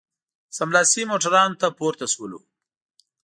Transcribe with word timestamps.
سملاسي 0.57 1.01
موټرانو 1.11 1.59
ته 1.61 1.67
پورته 1.77 2.05
شولو. 2.13 2.39